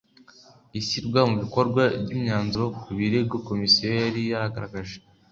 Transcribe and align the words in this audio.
Ishyirwa 0.79 1.19
mu 1.29 1.35
bikorwa 1.43 1.83
ry 2.01 2.09
imyanzuro 2.15 2.65
ku 2.81 2.89
birego 2.97 3.35
Komisiyo 3.47 3.87
yari 4.01 4.21
yaragaragaje 4.31 4.97